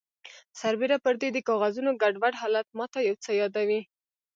[0.59, 3.81] سربیره پردې د کاغذونو ګډوډ حالت ماته یو څه یادوي